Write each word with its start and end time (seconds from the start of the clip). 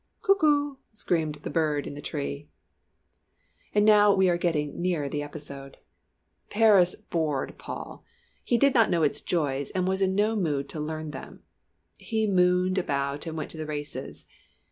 Cuckoo! 0.23 0.77
screamed 0.93 1.35
the 1.43 1.51
bird 1.51 1.85
in 1.85 1.93
the 1.93 2.01
tree. 2.01 2.49
And 3.75 3.85
now 3.85 4.11
we 4.11 4.29
are 4.29 4.35
getting 4.39 4.81
nearer 4.81 5.07
the 5.07 5.21
episode. 5.21 5.77
Paris 6.49 6.95
bored 6.95 7.55
Paul 7.59 8.03
he 8.43 8.57
did 8.57 8.73
not 8.73 8.89
know 8.89 9.03
its 9.03 9.21
joys 9.21 9.69
and 9.69 9.87
was 9.87 10.01
in 10.01 10.15
no 10.15 10.35
mood 10.35 10.67
to 10.69 10.79
learn 10.79 11.11
them. 11.11 11.43
He 11.99 12.25
mooned 12.25 12.79
about 12.79 13.27
and 13.27 13.37
went 13.37 13.51
to 13.51 13.57
the 13.57 13.67
races. 13.67 14.25